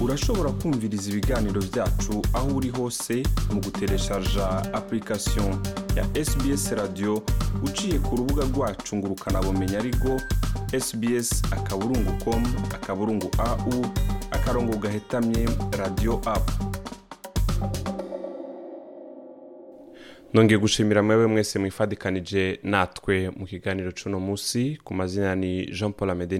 urashobora 0.00 0.50
kumviriza 0.50 1.10
ibiganiro 1.10 1.60
byacu 1.72 2.22
aho 2.32 2.48
uri 2.56 2.68
hose 2.70 3.22
mu 3.52 3.60
gutereshaja 3.60 4.46
application 4.72 5.50
ya 5.96 6.04
sbs 6.24 6.72
radio 6.72 7.22
uciye 7.64 7.98
ku 7.98 8.16
rubuga 8.16 8.44
rwacu 8.44 8.96
ngo 8.96 9.06
ukanabumenya 9.06 9.78
ariko 9.78 10.20
sbs 10.80 11.42
akaburungu 11.52 12.12
com 12.24 12.42
akaburungu 12.74 13.30
au 13.38 13.86
akarongo 14.30 14.76
gahetamye 14.76 15.48
radio 15.78 16.20
apu 16.24 16.52
nongeye 20.34 20.58
gushimira 20.60 21.02
mwewe 21.02 21.26
mwese 21.26 21.58
mwifadikanije 21.58 22.60
natwe 22.62 23.30
mu 23.36 23.46
kiganiro 23.46 23.92
cy'uno 23.92 24.20
munsi. 24.20 24.78
Ku 24.84 24.94
mazina 24.94 25.34
ni 25.34 25.66
jean 25.72 25.92
paul 25.92 26.10
amede 26.10 26.36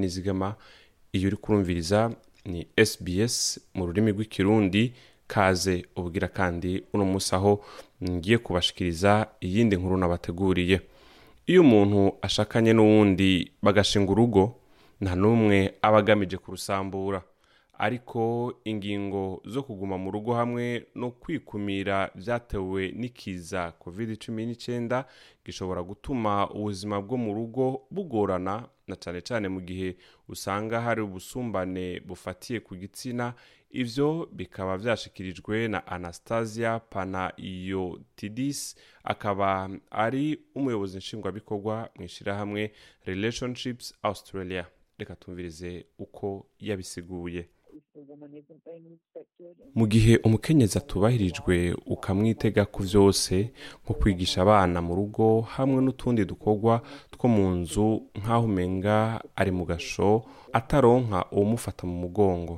iyo 1.13 1.29
uri 1.29 1.37
kurumviriza 1.37 2.11
ni 2.47 2.67
sbs 2.87 3.61
mu 3.75 3.87
rurimi 3.87 4.11
rw'ikirundi 4.13 4.93
kaze 5.27 5.85
ubwira 5.97 6.29
kandi 6.29 6.83
uno 6.95 7.05
munsi 7.05 7.35
aho 7.35 7.65
ngiye 8.05 8.39
kubashikiriza 8.39 9.27
iyindi 9.41 9.77
nkuru 9.77 9.97
nabateguriye. 9.97 10.81
Iyo 11.47 11.61
umuntu 11.61 12.13
ashakanye 12.23 12.73
n'uwundi 12.73 13.51
bagashinga 13.63 14.13
urugo 14.13 14.55
nta 15.01 15.15
n'umwe 15.15 15.75
aba 15.83 15.99
agamije 15.99 16.37
kurusambura. 16.39 17.23
Ariko 17.79 18.53
ingingo 18.65 19.43
zo 19.45 19.63
kuguma 19.63 19.99
mu 19.99 20.11
rugo 20.11 20.35
hamwe 20.35 20.87
no 20.95 21.11
kwikumira 21.11 22.11
byatewe 22.15 22.93
n'ikiza 22.97 23.73
covid 23.79 24.17
cumi 24.19 24.47
n'icyenda 24.47 25.05
gishobora 25.45 25.83
gutuma 25.83 26.49
ubuzima 26.51 27.01
bwo 27.05 27.17
mu 27.17 27.35
rugo 27.35 27.83
bugorana 27.91 28.65
na 28.87 28.97
cyane 28.97 29.21
cyane 29.21 29.49
mu 29.49 29.61
gihe 29.61 29.97
usanga 30.29 30.81
hari 30.81 31.01
ubusumbane 31.03 32.01
bufatiye 32.01 32.61
ku 32.61 32.77
gitsina 32.77 33.35
ibyo 33.71 34.29
bikaba 34.33 34.79
byashikirijwe 34.79 35.69
na 35.69 35.87
anastasia 35.87 36.79
panayotidis 36.79 38.77
akaba 39.05 39.71
ari 39.91 40.39
umuyobozi 40.55 40.99
nshingwabikorwa 40.99 41.91
mu 41.97 42.05
ishyirahamwe 42.05 42.73
relationships 43.05 43.95
australia. 44.03 44.67
Reka 44.99 45.17
tumvirize 45.17 45.87
uko 45.99 46.47
yabisiguye. 46.61 47.49
Mu 49.75 49.87
gihe 49.87 50.17
umukenyezi 50.25 50.79
atubahirijwe 50.79 51.75
ukamwitega 51.87 52.65
ku 52.65 52.83
byose 52.83 53.35
nko 53.85 53.93
kwigisha 53.95 54.43
abana 54.43 54.79
mu 54.83 54.95
rugo 54.95 55.41
hamwe 55.41 55.79
n'utundi 55.83 56.25
dukorwa 56.25 56.83
two 57.11 57.29
mu 57.29 57.47
nzu 57.61 57.89
nk'aho 58.21 58.45
umenga 58.45 58.97
ari 59.37 59.51
mu 59.57 59.65
gasho 59.65 60.25
ataronka 60.53 61.19
uwumufata 61.33 61.87
mu 61.87 61.97
mugongo. 62.05 62.57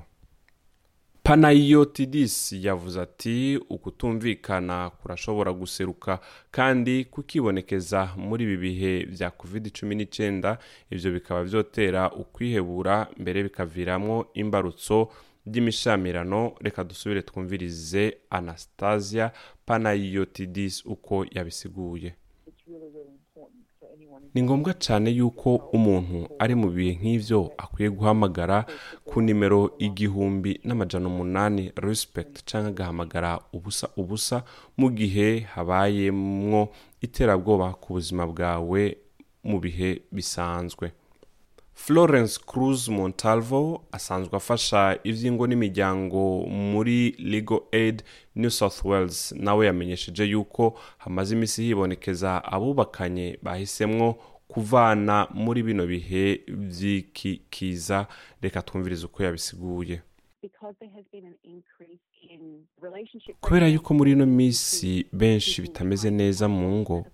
Panayotidis 1.22 2.52
yavuze 2.52 3.00
ati 3.00 3.60
ukutumvikana 3.70 4.90
kurashobora 4.90 5.52
guseruka 5.52 6.18
kandi 6.50 7.04
kukibonekeza 7.04 8.00
muri 8.16 8.44
ibi 8.44 8.56
bihe 8.56 8.92
bya 9.12 9.30
covid 9.30 9.64
cumi 9.76 9.94
n'icyenda 9.94 10.58
ibyo 10.90 11.12
bikaba 11.12 11.44
byotera 11.44 12.02
ukwihebura 12.12 13.06
mbere 13.20 13.42
bikaviramo 13.42 14.24
imbarutso 14.34 15.08
by'imishamirano 15.50 16.52
reka 16.60 16.84
dusubire 16.84 17.22
twumvirize 17.22 18.16
anastasia 18.30 19.32
panayotidis 19.66 20.86
uko 20.86 21.26
yabisiguye. 21.34 22.14
Ni 24.34 24.42
ngombwa 24.42 24.74
cyane 24.74 25.10
yuko 25.10 25.56
umuntu 25.72 26.28
ari 26.38 26.54
mu 26.54 26.68
bihe 26.70 26.92
nk'ibyo 27.00 27.52
akwiye 27.58 27.90
guhamagara 27.90 28.66
ku 29.08 29.20
nimero 29.24 29.72
igihumbi 29.78 30.60
n'amajana 30.64 31.08
umunani 31.08 31.72
respect 31.76 32.44
cyangwa 32.48 32.68
agahamagara 32.70 33.40
ubusa 33.52 33.86
ubusa 33.96 34.44
mu 34.76 34.90
gihe 34.90 35.40
habayemwo 35.54 36.68
iterabwoba 37.00 37.72
ku 37.80 37.92
buzima 37.96 38.26
bwawe 38.26 38.82
mu 39.48 39.56
bihe 39.60 40.02
bisanzwe. 40.12 40.92
Florence 41.82 42.38
cruz 42.46 42.88
montalvo 42.88 43.84
asanzwe 43.92 44.36
afasha 44.36 44.98
iby'ingo 45.04 45.46
n'imiryango 45.46 46.46
muri 46.72 47.14
legal 47.18 47.60
aid 47.72 48.02
new 48.34 48.50
south 48.50 48.84
wales. 48.84 49.32
Nawe 49.32 49.66
yamenyesheje 49.66 50.24
yuko 50.24 50.78
hamaze 50.98 51.34
iminsi 51.34 51.62
hibonekeza 51.62 52.44
abubakanye 52.44 53.38
bahisemwo 53.42 54.12
kuvana 54.48 55.26
muri 55.34 55.62
bino 55.62 55.86
bihe 55.86 56.40
by'iki 56.48 57.42
kiza 57.50 58.06
reka 58.42 58.62
twumvirize 58.62 59.06
uko 59.06 59.22
yabisiguye. 59.22 60.02
Kubera 63.40 63.68
yuko 63.68 63.94
muri 63.94 64.12
ino 64.12 64.26
minsi 64.26 65.06
benshi 65.12 65.62
bitameze 65.62 66.10
neza 66.10 66.48
mu 66.48 66.78
ngo 66.80 67.06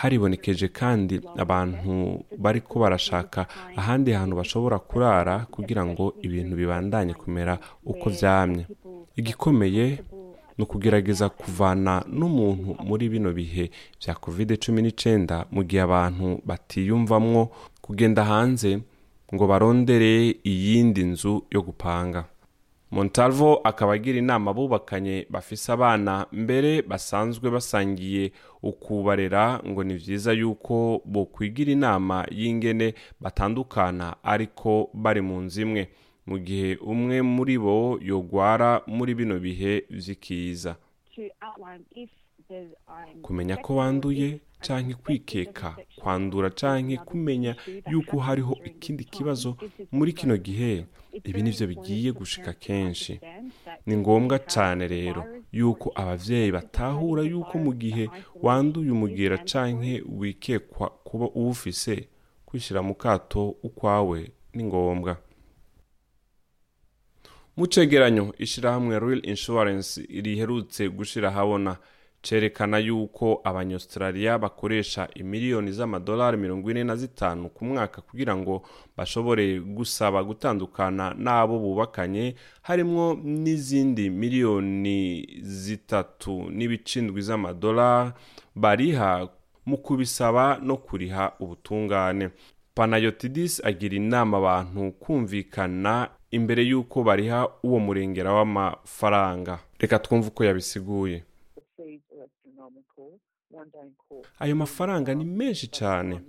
haribonekeje 0.00 0.68
kandi 0.78 1.14
abantu 1.44 2.22
bari 2.38 2.60
ko 2.60 2.74
barashaka 2.82 3.46
ahandi 3.76 4.12
hantu 4.18 4.34
bashobora 4.40 4.78
kurara 4.78 5.46
kugira 5.50 5.82
ngo 5.86 6.14
ibintu 6.26 6.54
bibandanye 6.56 7.14
kumera 7.14 7.58
uko 7.84 8.06
byamye 8.10 8.64
igikomeye 9.18 9.86
ni 10.58 10.62
ukugerageza 10.64 11.28
kuvana 11.28 12.02
n'umuntu 12.18 12.70
muri 12.88 13.04
bino 13.12 13.30
bihe 13.38 13.70
bya 14.00 14.14
covid 14.22 14.48
cumi 14.62 14.80
n'icyenda 14.82 15.36
mu 15.54 15.62
gihe 15.68 15.82
abantu 15.88 16.26
batiyumvamwo 16.48 17.42
kugenda 17.84 18.24
hanze 18.30 18.70
ngo 19.34 19.44
barondere 19.46 20.34
iyindi 20.52 21.04
nzu 21.04 21.44
yo 21.54 21.60
gupanga. 21.62 22.24
Montalvo 22.90 23.60
akaba 23.64 23.92
agira 23.92 24.18
inama 24.18 24.50
abubakanye 24.50 25.26
bafise 25.30 25.72
abana 25.72 26.26
mbere 26.32 26.82
basanzwe 26.82 27.50
basangiye 27.50 28.32
ukubarera 28.62 29.60
ngo 29.66 29.84
ni 29.84 29.94
byiza 29.94 30.32
yuko 30.32 31.02
bokwigira 31.04 31.72
inama 31.72 32.26
y'ingene 32.30 32.94
batandukana 33.20 34.16
ariko 34.22 34.90
bari 34.94 35.20
mu 35.20 35.40
nzu 35.40 35.60
imwe. 35.62 35.88
Mu 36.26 36.38
gihe 36.38 36.76
umwe 36.76 37.22
muri 37.22 37.58
bo 37.58 37.98
yogwara 38.02 38.82
muri 38.86 39.14
bino 39.14 39.38
bihe 39.40 39.84
vy'ikiza. 39.90 40.76
Kumenya 43.22 43.56
ko 43.56 43.76
wanduye 43.76 44.40
canke 44.60 44.94
kwikeka. 44.94 45.76
Kwandura 45.96 46.50
canke 46.50 46.96
kumenya 46.96 47.56
yuko 47.90 48.18
hariho 48.18 48.56
ikindi 48.64 49.04
kibazo 49.04 49.56
muri 49.92 50.12
kino 50.12 50.36
gihe 50.36 50.86
ibi 51.24 51.42
nivyo 51.42 51.66
bigiye 51.66 52.12
gushika 52.12 52.52
kenshi. 52.52 53.20
Ni 53.86 53.96
ngombwa 53.96 54.38
cane 54.38 54.88
rero 54.88 55.24
yuko 55.52 55.92
abavyeyi 55.94 56.52
batahura 56.52 57.22
yuko 57.22 57.58
mu 57.58 57.72
gihe 57.74 58.10
wanduye 58.42 58.90
umugera 58.90 59.38
canke 59.38 60.02
wikekwa 60.18 60.90
kuba 60.90 61.26
uwufise 61.34 62.08
kwishira 62.46 62.82
mu 62.82 62.94
kato 62.94 63.48
ukwawe 63.62 64.30
ni 64.54 64.64
ngombwa. 64.64 65.16
Mu 67.56 67.66
cegeranyo 67.66 68.34
ishirahamwe 68.38 68.98
real 69.00 69.20
insurance 69.26 70.00
riherutse 70.24 70.88
gushira 70.88 71.30
habona 71.30 71.76
cerekana 72.22 72.78
yuko 72.78 73.40
abanyaustralia 73.44 74.38
bakoresha 74.38 75.08
imiliyoni 75.14 75.72
z'amadolari 75.72 76.36
mirongo 76.36 76.70
ine 76.70 76.84
na 76.84 76.96
zitanu 76.96 77.48
ku 77.48 77.64
mwaka 77.64 78.02
kugira 78.02 78.36
ngo 78.36 78.62
bashobore 78.96 79.60
gusaba 79.60 80.24
gutandukana 80.24 81.14
n'abo 81.18 81.58
bubakanye 81.58 82.34
harimwo 82.62 83.14
n'izindi 83.24 84.10
miliyoni 84.10 85.26
zitatu 85.42 86.50
n'ibicindwi 86.50 87.22
z'amadolari 87.22 88.10
bariha 88.54 89.28
mu 89.66 89.76
kubisaba 89.78 90.58
no 90.62 90.76
kuriha 90.76 91.32
ubutungane. 91.40 92.30
Panayotidis 92.74 93.64
agira 93.64 93.96
inama 93.96 94.38
abantu 94.38 94.92
kumvikana 94.92 96.08
imbere 96.30 96.62
y'uko 96.64 97.02
bariha 97.02 97.48
uwo 97.62 97.78
murengera 97.78 98.32
w'amafaranga. 98.32 99.58
Reka 99.78 99.98
twumve 99.98 100.28
uko 100.28 100.44
yabisiguye. 100.44 101.24
Ayo 104.38 104.56
mafaranga 104.56 105.14
ni 105.14 105.24
menshi 105.24 105.66
cyane. 105.68 106.20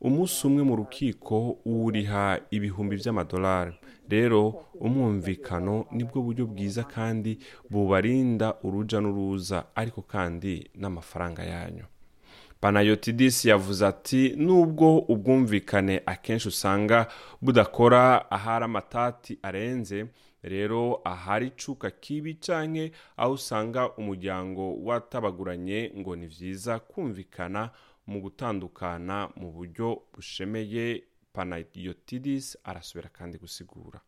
Umunsi 0.00 0.46
umwe 0.46 0.62
mu 0.62 0.76
rukiko 0.76 1.58
wuriha 1.66 2.40
ibihumbi 2.50 2.96
by'amadolari. 2.96 3.74
Rero 4.08 4.64
umwumvikano 4.80 5.86
ni 5.90 6.04
bwo 6.04 6.22
buryo 6.22 6.46
bwiza 6.46 6.84
kandi 6.84 7.38
bubarinda 7.70 8.54
uruja 8.62 9.00
n'uruza 9.00 9.64
ariko 9.74 10.02
kandi 10.02 10.70
n'amafaranga 10.74 11.42
yanyu. 11.42 11.84
Panayotidis 12.60 13.44
yavuze 13.44 13.86
ati 13.86 14.34
nubwo 14.36 14.98
ubwumvikane 14.98 16.02
akenshi 16.06 16.48
usanga 16.48 17.06
budakora 17.42 18.30
ahari 18.30 18.64
amatati 18.64 19.38
arenze 19.42 20.06
rero 20.42 21.00
ahari 21.04 21.46
icuka 21.46 21.90
kibi 21.90 22.34
canke 22.34 22.92
aho 23.16 23.32
usanga 23.32 23.92
umuryango 23.96 24.76
watabaguranye 24.84 25.92
ngo 25.98 26.16
ni 26.16 26.26
vyiza 26.26 26.78
kumvikana 26.78 27.70
mu 28.06 28.20
gutandukana 28.20 29.28
mu 29.36 29.52
buryo 29.52 30.02
bushemeye. 30.14 31.04
Panayotidis 31.32 32.58
arasubira 32.64 33.08
kandi 33.08 33.38
gusigura. 33.38 34.00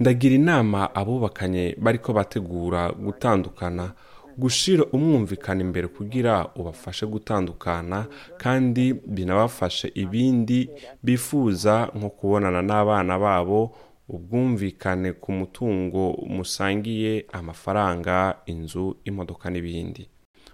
Ndagira 0.00 0.34
inama 0.34 0.94
abubakanye 0.94 1.76
bariko 1.78 2.12
bategura 2.12 2.92
gutandukana 2.92 3.94
gushira 4.38 4.84
umwumvikana 4.92 5.60
imbere 5.60 5.86
kugira 5.88 6.46
ubafashe 6.56 7.06
gutandukana 7.06 8.06
kandi 8.38 8.92
binabafashe 8.94 9.92
ibindi 9.94 10.70
bifuza 11.02 11.90
nko 11.94 12.08
kubonana 12.10 12.62
n'abana 12.62 13.18
babo 13.18 13.74
ubwumvikane 14.08 15.12
ku 15.12 15.32
mutungo 15.32 16.18
musangiye 16.28 17.26
amafaranga 17.32 18.36
inzu 18.46 18.96
imodoka 19.04 19.50
n'ibindi. 19.50 20.08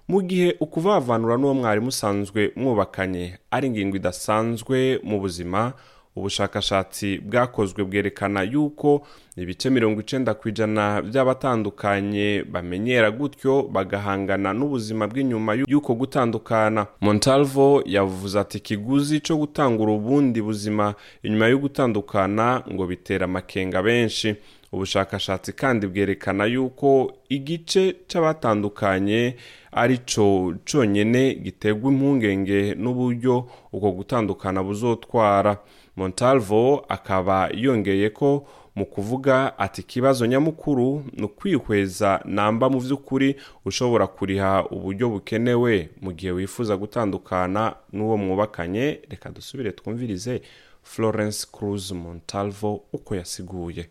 Mu 0.09 0.23
gihe 0.23 0.57
ukuvavanura 0.61 1.37
n'uwo 1.37 1.55
mwari 1.55 1.81
musanzwe 1.81 2.53
mwubakanye 2.57 3.39
ari 3.51 3.67
ingingo 3.67 3.97
idasanzwe 3.97 5.01
mu 5.03 5.21
buzima 5.21 5.73
ubushakashatsi 6.17 7.19
bwakozwe 7.19 7.85
bwerekana 7.85 8.43
yuko 8.43 9.07
ibice 9.37 9.71
mirongo 9.71 10.01
icenda 10.01 10.35
ku 10.35 10.49
ijana 10.49 11.03
by'abatandukanye 11.03 12.45
bamenyera 12.53 13.11
gutyo 13.11 13.63
bagahangana 13.73 14.53
n'ubuzima 14.53 15.07
bw'inyuma 15.09 15.55
y'uko 15.69 15.95
gutandukana. 15.95 16.87
Montalvo 17.01 17.83
yavuze 17.87 18.41
ati 18.41 18.59
ikiguzi 18.59 19.21
cyo 19.21 19.37
gutangura 19.37 19.93
ubundi 19.93 20.43
buzima 20.43 20.95
inyuma 21.23 21.47
yo 21.53 21.59
gutandukana 21.59 22.63
ngo 22.73 22.87
bitera 22.87 23.25
amakenga 23.25 23.83
benshi. 23.83 24.35
Ubushakashatsi 24.73 25.53
kandi 25.53 25.87
bwerekana 25.87 26.45
yuko 26.45 27.13
igice 27.29 27.97
c'abatandukanye 28.09 29.37
ari 29.73 29.99
co 29.99 30.53
conyene 30.65 31.35
giterwa 31.35 31.93
impungenge 31.93 32.75
n'uburyo 32.75 33.47
uko 33.73 33.93
gutandukana 33.93 34.63
buzotwara. 34.63 35.59
Montalvo 35.97 36.85
akaba 36.89 37.49
yongeye 37.55 38.11
ko 38.11 38.47
mu 38.77 38.87
kuvuga 38.87 39.59
ati 39.59 39.81
ikibazo 39.81 40.27
nyamukuru 40.27 41.05
ni 41.13 41.25
ukwihweza 41.25 42.21
namba 42.25 42.69
mu 42.71 42.81
by'ukuri 42.81 43.37
ushobora 43.65 44.07
kuriha 44.07 44.65
uburyo 44.71 45.09
bukenewe 45.09 45.89
mu 46.01 46.13
gihe 46.13 46.33
wifuza 46.33 46.77
gutandukana 46.77 47.75
n'uwo 47.93 48.17
mwubakanye. 48.17 49.01
Reka 49.09 49.31
dusubire 49.31 49.73
twumvirize 49.73 50.43
florence 50.83 51.47
cruz 51.53 51.93
montalvo 51.93 52.81
uko 52.93 53.15
yasiguye. 53.17 53.89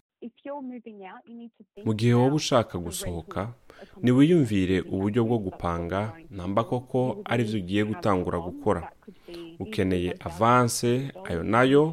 Mu 1.86 1.94
gihe 1.94 2.13
wowe 2.13 2.33
ushaka 2.42 2.77
gusohoka 2.77 3.54
ntiwiyumvire 4.01 4.81
uburyo 4.94 5.22
bwo 5.27 5.38
gupanga. 5.45 6.13
namba 6.30 6.63
koko 6.63 7.22
ari 7.25 7.44
byo 7.44 7.57
ugiye 7.60 7.83
gutangura 7.83 8.38
gukora. 8.39 8.81
ukeneye 9.60 10.16
avanse 10.19 11.12
ayo 11.27 11.44
na 11.44 11.63
yo 11.63 11.83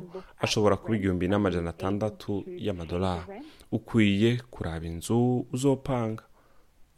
ashobora 0.45 0.77
kuba 0.77 0.97
igihumbi 0.97 1.29
n'amajana 1.29 1.71
atandatu 1.71 2.45
y'amadolari 2.65 3.23
ukwiye 3.73 4.31
kuraba 4.51 4.87
inzu 4.87 5.47
uzopanga. 5.53 6.25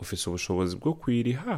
Ufite 0.03 0.23
ubushobozi 0.27 0.77
bwo 0.77 0.93
kuyiriha. 1.01 1.57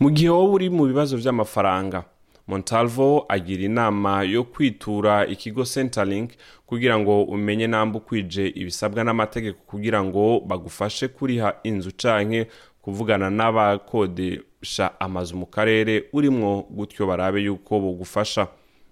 Mu 0.00 0.08
gihe 0.10 0.28
wowe 0.30 0.50
uri 0.56 0.66
mu 0.70 0.84
bibazo 0.90 1.16
by'amafaranga 1.20 2.04
montalvo 2.50 3.24
agira 3.28 3.62
inama 3.62 4.22
yo 4.22 4.44
kwitura 4.44 5.26
ikigo 5.26 5.64
centerlink 5.64 6.30
kugira 6.66 6.98
ngo 6.98 7.22
umenye 7.22 7.66
namba 7.66 7.98
ukwije 7.98 8.46
ibisabwa 8.48 9.04
n'amategeko 9.04 9.58
kugira 9.66 10.04
ngo 10.04 10.40
bagufashe 10.40 11.08
kuriha 11.08 11.54
inzu 11.62 11.90
canke 11.96 12.46
kuvugana 12.82 13.30
n'abakodesha 13.30 15.00
amazu 15.00 15.36
mu 15.36 15.46
karere 15.46 16.04
urimwo 16.12 16.66
gutyo 16.70 17.06
barabe 17.06 17.40
yuko 17.42 17.80
bugufasha. 17.80 18.46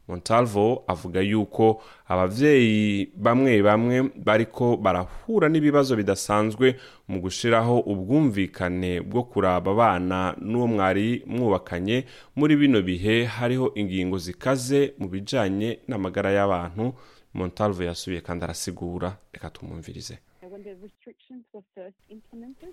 Montalvo 0.08 0.84
avuga 0.86 1.20
yuko 1.20 1.82
abavyeyi 2.08 3.12
bamwe 3.16 3.62
bamwe 3.62 3.96
bariko 4.16 4.76
barahura 4.76 5.48
n'ibibazo 5.48 5.96
bidasanzwe 5.96 6.76
mu 7.08 7.20
gushiraho 7.20 7.78
ubwumvikane 7.80 9.00
bwo 9.00 9.22
kuraba 9.22 9.70
abana 9.72 10.34
n'uwo 10.40 10.66
mwari 10.66 11.22
mwubakanye. 11.26 12.04
Muri 12.36 12.56
bino 12.56 12.82
bihe 12.82 13.24
hariho 13.24 13.72
ingingo 13.74 14.18
zikaze 14.18 14.94
mu 14.98 15.08
bijanye 15.08 15.78
n'amagara 15.88 16.30
y'abantu. 16.32 16.94
Montalvo 17.34 17.82
yasubiye 17.84 18.20
kandi 18.20 18.44
arasigura. 18.44 19.16
Reka 19.32 19.50
tumwumvirize. 19.50 20.18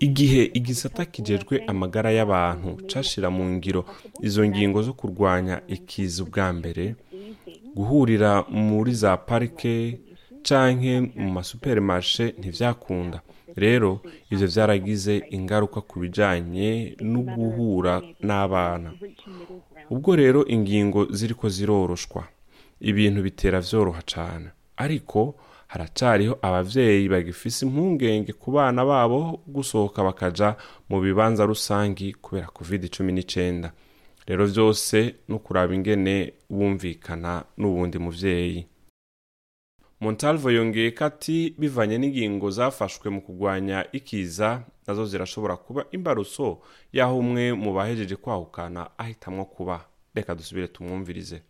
Igihe 0.00 0.50
igisata 0.54 1.04
kijejwe 1.04 1.64
amagara 1.66 2.10
y'abantu 2.10 2.70
cashira 2.90 3.30
mu 3.30 3.44
ngiro 3.44 3.84
izo 4.20 4.46
ngingo 4.46 4.82
zo 4.82 4.92
kurwanya 4.92 5.60
ikiza 5.68 6.22
ubwa 6.24 6.52
mbere 6.52 6.94
guhurira 7.76 8.32
muri 8.48 8.92
za 8.94 9.16
parike 9.16 10.00
canke 10.46 10.94
mu 11.20 11.28
masupermarshe 11.36 12.34
ntivyakunda. 12.38 13.20
Rero 13.56 14.00
ivyo 14.32 14.46
vyaragize 14.52 15.14
ingaruka 15.36 15.80
ku 15.80 15.94
bijanye 16.00 16.96
no 17.00 17.20
guhura 17.34 17.94
n'abana. 18.26 18.90
Ubwo 19.90 20.16
rero 20.16 20.40
ingingo 20.54 21.00
ziriko 21.16 21.48
ziroroshwa. 21.48 22.22
Ibintu 22.80 23.22
bitera 23.22 23.60
vyoroha 23.60 24.02
cane. 24.12 24.48
Ariko 24.76 25.34
haracariho 25.66 26.38
abavyeyi 26.42 27.08
bagifise 27.08 27.66
impungenge 27.66 28.32
ku 28.32 28.50
bana 28.52 28.84
babo 28.84 29.40
gusohoka 29.46 30.04
bakaja 30.04 30.56
mu 30.88 31.00
bibanza 31.00 31.42
rusangi 31.46 32.12
kubera 32.12 32.46
covid 32.46 32.82
cumi 32.94 33.12
n'icenda. 33.12 33.72
Rero 34.26 34.46
vyose 34.46 35.14
no 35.28 35.38
kuraba 35.38 35.74
ingene 35.74 36.32
bumvikana 36.50 37.44
n'uwundi 37.58 37.98
muvyeyi. 37.98 38.66
Montalvo 40.00 40.50
yongeye 40.50 40.90
ko 40.90 41.04
ati 41.04 41.54
bivanye 41.58 41.96
n'ingingo 41.98 42.50
zafashwe 42.50 43.10
mu 43.10 43.20
kurwanya 43.22 43.86
ikiza 43.92 44.62
na 44.86 44.94
zo 44.94 45.06
zirashobora 45.06 45.56
kuba 45.56 45.84
imbaruso 45.90 46.60
y'aho 46.92 47.18
umwe 47.18 47.52
mu 47.52 47.72
bahejeje 47.74 48.16
kwahukana 48.16 48.90
ahitamwo 48.98 49.44
kuba. 49.44 49.88
Reka 50.14 50.34
dusubire 50.34 50.68
tumwumvirize. 50.68 51.42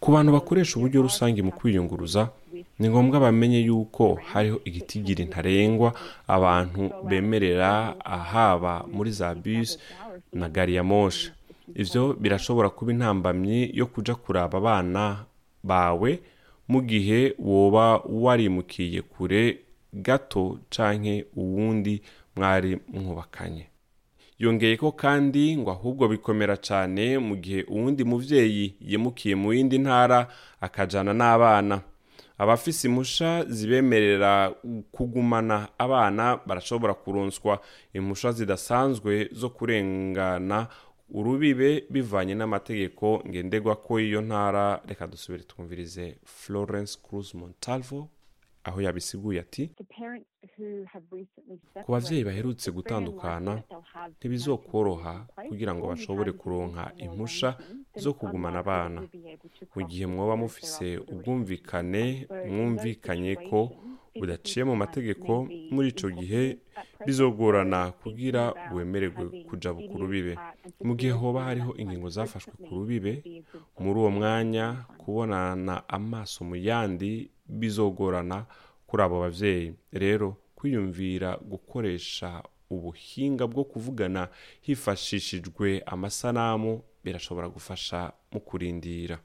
Ku 0.00 0.08
bantu 0.12 0.32
bakoresha 0.32 0.76
uburyo 0.78 1.02
rusange 1.02 1.42
mu 1.42 1.52
kwiyunguruza 1.52 2.30
ni 2.78 2.88
ngombwa 2.88 3.20
bamenye 3.20 3.60
yuko 3.60 4.14
hariho 4.32 4.60
igitigiri 4.64 5.24
ntarengwa 5.24 5.94
abantu 6.28 6.90
bemerera 7.08 7.94
ahaba 8.04 8.84
muri 8.92 9.10
za 9.10 9.34
bisi 9.34 9.78
na 10.32 10.48
gari 10.48 10.74
ya 10.74 10.84
moshe 10.84 11.32
ivyo 11.74 12.12
birashobora 12.12 12.68
kuba 12.70 12.92
intambamyi 12.92 13.70
yo 13.74 13.86
kuja 13.86 14.14
kuraba 14.14 14.58
abana 14.58 15.24
bawe 15.62 16.10
mu 16.68 16.80
gihe 16.82 17.34
woba 17.38 17.96
warimukiye 18.04 19.02
kure 19.02 19.58
gato 19.92 20.58
canke 20.70 21.24
uwundi 21.36 22.02
mwari 22.36 22.78
mwubakanye. 22.92 23.66
Yongeye 24.38 24.76
ko 24.76 24.92
kandi 24.92 25.56
ngo 25.56 25.70
ahubwo 25.70 26.08
bikomera 26.08 26.56
cyane 26.56 27.18
mu 27.18 27.36
gihe 27.36 27.62
uwundi 27.68 28.04
muvyeyi 28.04 28.74
yimukiye 28.80 29.34
mu 29.34 29.52
yindi 29.52 29.78
ntara 29.78 30.28
akajana 30.60 31.12
n'abana. 31.14 31.80
Abafise 32.38 32.88
impusha 32.88 33.44
zibemerera 33.48 34.50
kugumana 34.92 35.68
abana 35.78 36.40
barashobora 36.46 36.94
kuronswa 36.94 37.60
impusha 37.94 38.32
zidasanzwe 38.32 39.28
zo 39.32 39.48
kurengana 39.50 40.66
urubibe 41.14 41.84
bivanye 41.90 42.34
n'amategeko 42.34 43.22
ngenderwa 43.28 43.76
ko 43.76 44.00
iyo 44.00 44.20
ntara. 44.20 44.80
Reka 44.88 45.06
dusubire 45.06 45.44
twumvirize 45.44 46.16
florence 46.24 46.98
cruz 47.02 47.34
montalvo. 47.34 48.08
Aho 48.64 48.78
yabisiguye 48.84 49.40
ati 49.40 49.64
ku 51.84 51.88
bavyeyi 51.92 52.24
baherutse 52.24 52.70
gutandukana 52.76 53.52
ntibizokoroha 54.18 55.14
kugira 55.48 55.72
ngo 55.74 55.84
bashobore 55.92 56.32
kuronka 56.32 56.92
impusha 57.04 57.50
zo 58.02 58.12
kugumana 58.18 58.58
abana. 58.64 59.00
mu 59.74 59.82
gihe 59.88 60.06
mwoba 60.06 60.34
mufise 60.36 60.86
ubwumvikane 61.12 62.04
mwumvikanye 62.50 63.32
ko 63.48 63.60
budaciye 64.18 64.64
mu 64.64 64.76
mategeko 64.76 65.48
muri 65.70 65.88
ico 65.88 66.08
gihe 66.10 66.58
bizogorana 67.06 67.92
kugira 68.02 68.54
wemererwe 68.74 69.44
kuja 69.48 69.70
ku 69.74 69.98
rubibe. 69.98 70.34
Mu 70.86 70.94
gihe 70.96 71.12
hoba 71.12 71.44
hariho 71.44 71.74
ingingo 71.76 72.08
zafashwe 72.08 72.52
ku 72.64 72.70
rubibe 72.74 73.22
muri 73.78 73.98
uwo 74.00 74.10
mwanya 74.10 74.84
kubonana 74.98 75.88
amaso 75.88 76.44
mu 76.44 76.56
yandi 76.56 77.30
bizogorana 77.48 78.46
kuri 78.86 79.02
abo 79.02 79.20
bavyeyi. 79.20 79.74
Rero 79.92 80.36
kwiyumvira 80.56 81.36
gukoresha 81.50 82.42
ubuhinga 82.70 83.46
bwo 83.46 83.64
kuvugana 83.64 84.28
hifashishijwe 84.62 85.82
amasanamu 85.86 86.82
birashobora 87.04 87.48
gufasha 87.48 88.12
mu 88.32 88.40
kurindira. 88.40 89.18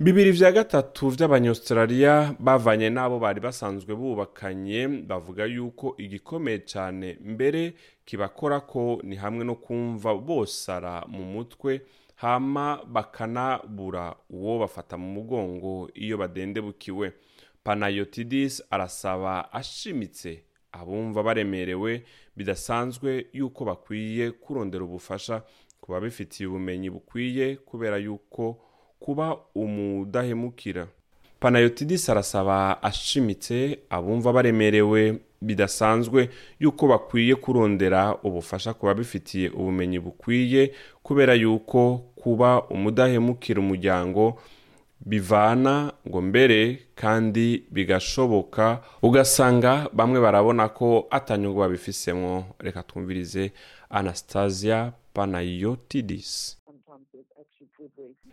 Bibiri 0.00 0.32
vya 0.32 0.52
gatatu 0.52 1.08
vy'abanyaustraliya 1.08 2.34
bavanye 2.38 2.90
n'abo 2.90 3.18
bari 3.18 3.40
basanzwe 3.40 3.94
bubakanye 3.94 4.88
bavuga 4.88 5.44
yuko 5.46 5.94
igikomeye 5.98 6.58
cane 6.58 7.18
mbere 7.24 7.74
kibakora 8.04 8.60
ko 8.60 9.00
ni 9.02 9.16
hamwe 9.16 9.44
no 9.44 9.54
kumva 9.54 10.14
bosara 10.14 11.04
mu 11.08 11.24
mutwe 11.24 11.80
hama 12.16 12.80
bakanabura 12.86 14.16
uwo 14.30 14.58
bafata 14.58 14.96
mu 14.98 15.06
mugongo 15.12 15.90
iyo 15.94 16.18
badendebukiwe. 16.18 17.12
Panayotidis 17.64 18.62
arasaba 18.70 19.52
ashimitse 19.52 20.44
abumva 20.72 21.22
baremerewe 21.22 22.02
bidasanzwe 22.36 23.26
yuko 23.32 23.64
bakwiye 23.64 24.30
kurondera 24.30 24.84
ubufasha 24.84 25.42
ku 25.80 25.92
babifitiye 25.92 26.46
ubumenyi 26.48 26.90
bukwiye 26.90 27.56
kubera 27.56 27.96
yuko 27.96 28.60
kuba 29.04 29.36
umudahemukira. 29.54 30.86
Panayotidis 31.40 32.08
arasaba 32.08 32.82
ashimitse 32.82 33.78
abumva 33.90 34.32
baremerewe 34.32 35.20
bidasanzwe 35.42 36.28
yuko 36.60 36.88
bakwiye 36.88 37.34
kurondera 37.36 38.16
ubufasha 38.24 38.72
ku 38.74 38.86
babifitiye 38.86 39.48
ubumenyi 39.52 39.98
bukwiye 40.00 40.72
kubera 41.02 41.34
yuko 41.36 42.00
kuba 42.16 42.62
umudahemukira 42.72 43.60
umuryango 43.60 44.40
bivana 45.04 45.92
ngo 46.08 46.20
mbere 46.20 46.60
kandi 46.96 47.64
bigashoboka 47.70 48.80
ugasanga 49.02 49.88
bamwe 49.92 50.20
barabona 50.20 50.68
ko 50.72 51.06
atanyungu 51.10 51.58
babifisemo 51.60 52.44
reka 52.58 52.82
twumvirize 52.82 53.52
anastasia 53.90 54.92
panayotidis. 55.12 56.56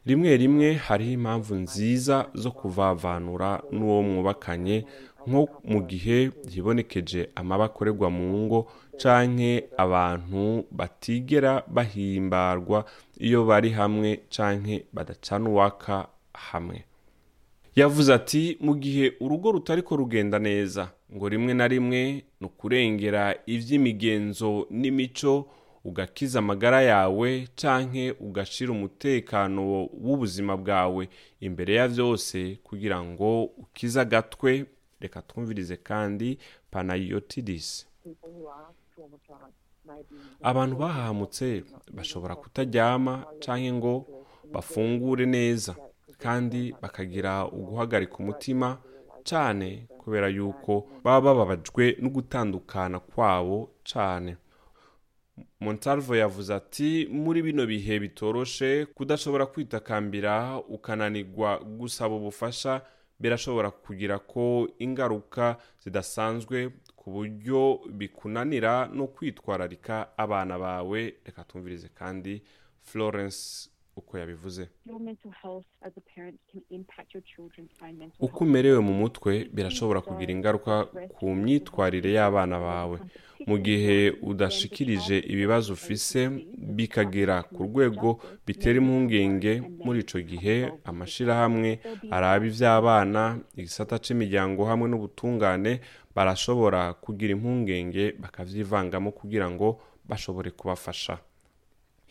Rimwe 0.06 0.38
rimwe 0.38 0.74
hariho 0.74 1.12
impamvu 1.12 1.56
nziza 1.56 2.30
zo 2.34 2.52
kuvavanura 2.52 3.62
n'uwo 3.72 4.02
mwubakanye 4.04 4.86
nko 5.28 5.50
mu 5.64 5.80
gihe 5.86 6.30
hibonekeje 6.50 7.30
amaba 7.36 7.66
akorerwa 7.66 8.10
mu 8.10 8.38
ngo 8.46 8.60
canke 9.02 9.70
abantu 9.78 10.64
batigera 10.72 11.64
bahimbarwa 11.68 12.86
iyo 13.20 13.46
bari 13.46 13.70
hamwe 13.70 14.20
canke 14.36 14.86
badacana 14.94 15.50
uwaka 15.50 16.08
hamwe. 16.34 16.84
Yavuze 17.76 18.14
ati 18.14 18.58
mu 18.60 18.76
gihe 18.76 19.14
urugo 19.20 19.52
rutari 19.52 19.82
ko 19.82 19.96
rugenda 19.96 20.40
neza 20.40 20.92
ngo 21.16 21.30
rimwe 21.30 21.54
na 21.54 21.68
rimwe 21.68 22.02
ni 22.42 22.46
ukurengera 22.48 23.36
iby'imigenzo 23.46 24.68
n'imico 24.70 25.46
ugakiza 25.84 26.40
amagara 26.40 26.82
yawe 26.82 27.48
canke 27.56 28.12
ugashira 28.20 28.72
umutekano 28.72 29.62
w'ubuzima 30.06 30.58
bwawe 30.58 31.10
imbere 31.40 31.74
ya 31.76 31.88
byose 31.88 32.60
kugira 32.64 33.02
ngo 33.04 33.44
ukize 33.44 34.00
agatwe. 34.02 34.66
Reka 35.00 35.22
twumvirize 35.22 35.78
kandi 35.78 36.38
panayotidis 36.72 37.88
abantu 40.42 40.76
bahahamutse 40.76 41.64
bashobora 41.94 42.36
kutaryama 42.36 43.26
canke 43.40 43.72
ngo 43.74 43.94
bafungure 44.54 45.26
neza 45.26 45.76
kandi 46.24 46.76
bakagira 46.82 47.46
uguhagarika 47.48 48.16
umutima 48.18 48.78
cyane 49.24 49.88
kubera 49.98 50.28
yuko 50.28 50.88
baba 51.04 51.22
bababajwe 51.34 51.98
no 52.02 52.10
gutandukana 52.10 53.00
kwabo 53.00 53.70
cyane 53.84 54.38
montalvo 55.60 56.16
yavuze 56.16 56.54
ati 56.54 57.08
muri 57.12 57.42
bino 57.42 57.66
bihe 57.66 58.00
bitoroshe 58.00 58.86
kudashobora 58.86 59.46
kwitakambira 59.46 60.58
ukananirwa 60.70 61.60
gusaba 61.60 62.16
ubufasha 62.16 62.82
birashobora 63.20 63.72
kugira 63.72 64.20
ko 64.20 64.68
ingaruka 64.80 65.58
zidasanzwe 65.84 66.70
ku 66.96 67.12
buryo 67.12 67.80
bikunanira 67.90 68.88
no 68.94 69.08
kwitwararika 69.08 70.18
abana 70.18 70.60
bawe. 70.60 71.14
Reka 71.26 71.44
tumvirize 71.44 71.90
kandi 71.90 72.42
florence 72.82 73.70
uko 74.02 74.18
yabivuze. 74.18 74.64
Uko 78.20 78.44
umerewe 78.44 78.80
mu 78.80 78.94
mutwe 79.02 79.32
birashobora 79.54 80.02
kugira 80.02 80.32
ingaruka 80.34 80.86
ku 81.16 81.26
myitwarire 81.42 82.10
y'abana 82.18 82.58
bawe. 82.60 82.98
Mu 83.50 83.58
gihe 83.58 84.12
udashikirije 84.22 85.18
ibibazo 85.34 85.74
ufise 85.74 86.20
bikagera 86.78 87.44
ku 87.44 87.64
rwego 87.64 88.20
bitera 88.46 88.78
impungenge. 88.82 89.62
Muri 89.86 90.00
ico 90.06 90.20
gihe 90.22 90.56
amashirahamwe 90.86 91.80
araba 92.12 92.46
ivy'abana 92.46 93.40
igisata 93.58 93.98
c'imiryango 94.04 94.62
hamwe 94.70 94.86
n'ubutungane 94.90 95.82
barashobora 96.16 96.94
kugira 97.04 97.32
impungenge 97.34 98.04
bakavyivangamo 98.22 99.10
kugira 99.12 99.50
ngo 99.50 99.68
bashobore 100.10 100.52
kubafasha. 100.52 101.18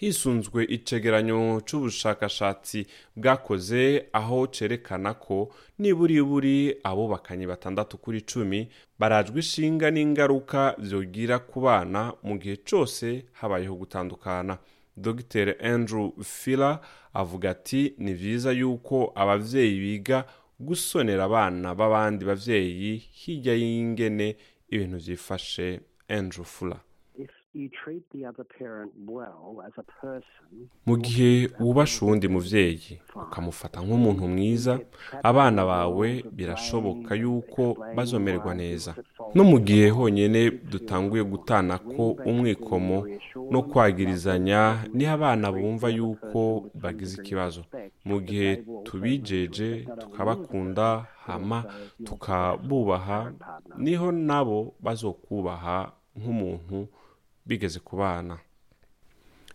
Hisunzwe 0.01 0.65
icegeranyo 0.65 1.61
c'ubushakashatsi 1.67 2.87
bwakoze 3.17 4.07
aho 4.13 4.47
cerekana 4.47 5.15
ko 5.15 5.53
niburiburi 5.79 6.77
abubakanye 6.85 7.47
batandatu 7.47 7.99
kuri 7.99 8.21
cumi 8.31 8.69
barajwe 8.99 9.39
ishinga 9.45 9.91
n'ingaruka 9.91 10.75
vyogira 10.79 11.39
ku 11.39 11.61
bana 11.61 12.13
mu 12.23 12.39
gihe 12.41 12.57
cose 12.69 13.25
habayeho 13.33 13.75
gutandukana. 13.77 14.59
Dr. 14.97 15.47
Andrew 15.73 16.11
filler 16.23 16.81
avuga 17.15 17.51
ati 17.51 17.95
ni 17.99 18.13
vyiza 18.15 18.53
yuko 18.53 19.13
abavyeyi 19.15 19.81
biga 19.81 20.25
gusonera 20.61 21.25
abana 21.25 21.75
b'abandi 21.75 22.25
bavyeyi 22.25 22.97
hirya 22.97 23.55
y'ingene 23.55 24.37
ibintu 24.69 24.97
vyifashe. 24.99 25.81
Andrew 26.09 26.45
fuller 26.45 26.81
mu 30.87 30.97
gihe 30.97 31.51
wubasha 31.61 32.05
uwundi 32.07 32.29
muvyeyi 32.29 33.01
ukamufata 33.27 33.81
nk'umuntu 33.83 34.29
mwiza 34.29 34.79
abana 35.23 35.65
bawe 35.67 36.09
birashoboka 36.37 37.15
yuko 37.15 37.63
bazomererwa 37.97 38.55
neza. 38.55 38.95
no 39.35 39.43
mu 39.45 39.59
gihe 39.59 39.89
honyine 39.91 40.51
dutanguye 40.51 41.25
gutana 41.25 41.79
ko 41.79 42.05
umwikomo 42.31 42.99
no 43.51 43.63
kwagirizanya 43.63 44.63
ni 44.95 45.05
ho 45.05 45.13
abana 45.13 45.53
bumva 45.53 45.89
yuko 45.89 46.71
bagize 46.83 47.15
ikibazo. 47.23 47.65
mu 48.05 48.21
gihe 48.21 48.63
tubijeje 48.85 49.89
tukabakunda 50.01 51.07
hama 51.27 51.65
tukabubaha 52.07 53.33
ni 53.79 53.95
ho 53.97 54.13
nabo 54.13 54.75
bazokubaha 54.85 55.93
nk'umuntu 56.19 56.89
bigeze 57.47 57.81
ku 57.81 57.97
bana 57.97 58.39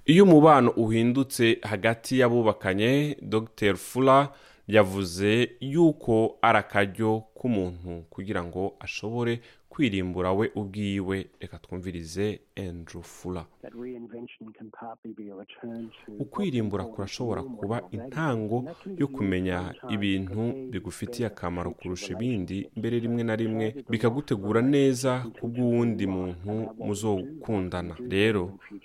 iyo 0.06 0.24
umubano 0.24 0.72
uhindutse 0.72 1.60
hagati 1.62 2.20
y'abubakanye 2.20 3.18
dr. 3.22 3.75
Fula 3.75 4.32
yavuze 4.68 5.51
yuko 5.60 6.38
ari 6.42 6.58
akaryo 6.58 7.24
k'umuntu 7.38 8.06
kugira 8.10 8.44
ngo 8.44 8.75
ashobore 8.80 9.42
kwirimbura 9.75 10.32
we 10.34 10.51
ubwiwe. 10.55 11.27
Reka 11.39 11.58
twumvirize 11.60 12.39
andrew 12.55 13.03
fula 13.03 13.46
ukwirimbura 16.20 16.84
kurashobora 16.86 17.41
kuba 17.44 17.82
intango 17.91 18.58
yo 18.98 19.08
kumenya 19.08 19.74
ibintu 19.96 20.41
bigufitiye 20.72 21.27
akamaro 21.27 21.72
kurusha 21.72 22.13
ibindi. 22.13 22.70
mbere 22.75 23.00
rimwe 23.00 23.24
na 23.24 23.36
rimwe 23.36 23.65
bikagutegura 23.89 24.62
neza 24.62 25.12
kubw'uwundi 25.39 26.08
muntu 26.08 26.53
muzokundana. 26.86 27.96
rero 28.10 28.44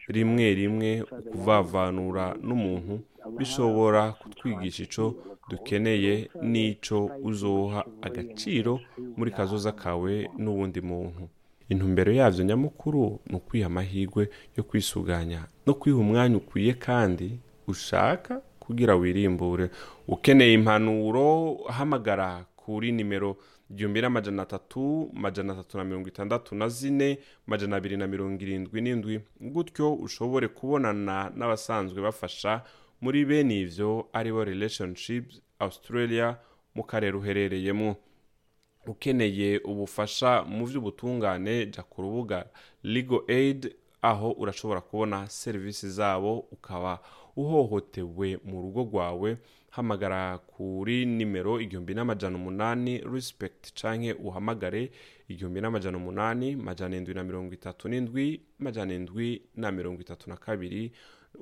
rimwe 0.08 0.54
rimwe 0.54 0.90
ukuvavanura 1.26 2.24
n'umuntu 2.46 2.94
bishobora 3.38 4.12
kutwigisha 4.12 4.82
ico 4.82 5.14
dukeneye 5.48 6.30
n'ico 6.42 7.10
uzoha 7.22 7.84
agaciro 8.02 8.80
muri 9.16 9.30
kazoza 9.30 9.72
kawe 9.72 10.30
n'uwundi 10.38 10.80
muntu. 10.80 11.28
Intumbero 11.68 12.12
yavyo 12.12 12.44
nyamukuru 12.44 13.20
ni 13.26 13.36
ukwiha 13.36 13.66
amahirwe 13.66 14.28
yo 14.56 14.62
kwisuganya 14.64 15.46
no 15.66 15.74
kwiha 15.74 15.98
umwanya 15.98 16.36
ukwiye 16.36 16.72
kandi 16.74 17.38
ushaka 17.66 18.42
kugira 18.58 18.94
wirimbure. 18.96 19.70
Ukeneye 20.08 20.52
impanuro 20.54 21.54
hamagara 21.68 22.44
kuri 22.56 22.92
nimero 22.92 23.36
igihumbi 23.70 24.00
n'amajana 24.00 24.42
atatu 24.42 25.10
majana 25.14 25.52
atatu 25.52 25.78
na 25.78 25.84
mirongo 25.84 26.08
itandatu 26.08 26.54
na 26.54 26.68
zine 26.68 27.18
majana 27.46 27.76
abiri 27.76 27.96
na 27.96 28.06
mirongo 28.06 28.42
irindwi 28.42 28.80
n'indwi. 28.80 29.20
Gutyo 29.40 29.94
ushobore 29.94 30.48
kubonana 30.48 31.30
n'abasanzwe 31.36 32.02
bafasha 32.02 32.62
muri 33.00 33.24
bene 33.24 33.60
ivyo 33.60 34.08
ari 34.12 34.32
bo 34.32 34.44
relationships 34.44 35.40
australia 35.58 36.36
mu 36.74 36.82
karere 36.84 37.16
uherereyemo. 37.16 37.96
Ukeneye 38.86 39.58
ubufasha 39.64 40.42
mu 40.44 40.66
by'ubutungane 40.66 41.66
jya 41.66 41.82
ku 41.82 42.02
rubuga 42.02 42.46
legal 42.82 43.20
aid 43.28 43.74
aho 44.02 44.32
urashobora 44.32 44.80
kubona 44.80 45.28
serivisi 45.28 45.90
zabo 45.90 46.38
ukaba 46.50 47.00
uhohotewe 47.36 48.38
mu 48.44 48.62
rugo 48.62 48.82
rwawe. 48.82 49.36
Hamagara 49.70 50.38
kuri 50.38 51.06
nimero 51.06 51.60
igihumbi 51.60 51.94
n'amajana 51.94 52.36
umunani 52.36 52.98
respect 52.98 53.72
canke 53.80 54.12
uhamagare 54.12 54.90
igihumbi 55.28 55.60
n'amajana 55.60 55.96
umunani 55.96 56.56
majana 56.56 56.96
indwi 56.96 57.14
na 57.14 57.22
mirongo 57.24 57.54
itatu 57.54 57.88
n'indwi 57.88 58.40
majana 58.58 58.94
indwi 58.94 59.42
na 59.56 59.70
mirongo 59.72 60.00
itatu 60.00 60.30
na 60.30 60.36
kabiri 60.36 60.92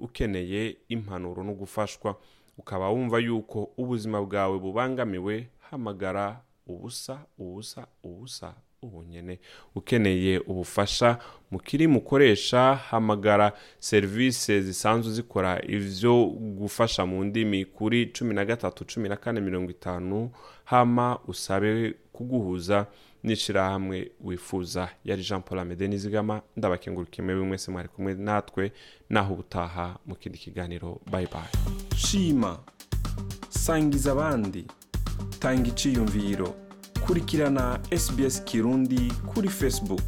ukeneye 0.00 0.76
impanuro 0.88 1.42
no 1.44 1.52
gufashwa 1.54 2.16
ukaba 2.58 2.88
wumva 2.90 3.18
yuko 3.18 3.70
ubuzima 3.76 4.22
bwawe 4.22 4.58
bubangamiwe 4.58 5.48
hamagara 5.70 6.40
ubusa 6.66 7.18
ubusa 7.38 7.86
ubusa 8.02 8.54
ubunyene. 8.82 9.38
Ukeneye 9.74 10.38
ubufasha 10.38 11.18
mukiri 11.50 11.86
mukoresha 11.86 12.74
hamagara 12.74 13.52
serivisi 13.78 14.60
zisanzwe 14.62 15.12
zikora 15.12 15.62
ivyo 15.68 16.26
gufasha 16.26 17.06
mu 17.06 17.24
ndimi 17.24 17.64
kuri 17.64 18.06
cumi 18.06 18.34
na 18.34 18.44
gatatu 18.44 18.84
cumi 18.84 19.08
na 19.08 19.16
kane 19.16 19.40
mirongo 19.40 19.70
itanu 19.70 20.30
hama 20.64 21.18
usabe 21.28 21.94
kuguhuza. 22.12 22.86
N'ishirahamwe 23.24 24.10
wifuza. 24.20 24.88
Yari 25.04 25.22
jean 25.22 25.42
paul 25.42 25.58
amede 25.60 25.88
nizigama 25.88 26.42
ndabakengurukiye 26.56 27.24
mwebwe 27.24 27.44
mwese 27.44 27.70
mwari 27.70 27.88
kumwe 27.88 28.14
natwe 28.14 28.72
naho 29.10 29.32
ubutaha 29.34 29.98
mu 30.06 30.14
kindi 30.14 30.38
kiganiro. 30.38 31.00
Bye 31.10 31.26
bye. 31.26 31.96
Shima 31.96 32.58
sangiza 33.48 34.12
abandi 34.12 34.66
tanga 35.38 35.68
iciyumviro 35.68 36.54
kurikirana 37.06 37.80
sbs 37.98 38.44
kirundi 38.44 39.12
kuri 39.34 39.48
facebook. 39.48 40.02